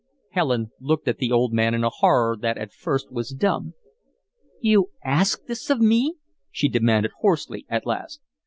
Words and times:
Helen 0.31 0.71
looked 0.79 1.07
at 1.07 1.19
the 1.19 1.31
old 1.31 1.53
man 1.53 1.75
in 1.75 1.83
a 1.83 1.91
horror 1.91 2.35
that 2.41 2.57
at 2.57 2.73
first 2.73 3.11
was 3.11 3.35
dumb. 3.35 3.75
"You 4.59 4.89
ask 5.05 5.45
this 5.45 5.69
of 5.69 5.79
me?" 5.79 6.15
she 6.49 6.69
demanded, 6.69 7.11
hoarsely, 7.21 7.67
at 7.69 7.85
last. 7.85 8.19